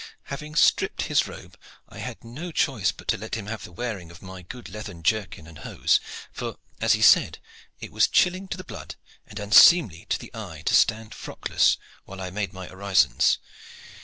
Having 0.33 0.55
stripped 0.55 1.03
his 1.03 1.27
robe, 1.27 1.55
I 1.87 1.99
had 1.99 2.23
no 2.23 2.51
choice 2.51 2.91
but 2.91 3.07
to 3.09 3.19
let 3.19 3.35
him 3.35 3.45
have 3.45 3.63
the 3.63 3.71
wearing 3.71 4.09
of 4.09 4.23
my 4.23 4.41
good 4.41 4.67
leathern 4.67 5.03
jerkin 5.03 5.45
and 5.45 5.59
hose, 5.59 5.99
for, 6.31 6.57
as 6.79 6.93
he 6.93 7.03
said, 7.03 7.37
it 7.79 7.91
was 7.91 8.07
chilling 8.07 8.47
to 8.47 8.57
the 8.57 8.63
blood 8.63 8.95
and 9.27 9.37
unseemly 9.39 10.07
to 10.09 10.17
the 10.17 10.31
eye 10.33 10.63
to 10.65 10.73
stand 10.73 11.13
frockless 11.13 11.77
whilst 12.07 12.23
I 12.23 12.31
made 12.31 12.51
my 12.51 12.67
orisons. 12.67 13.37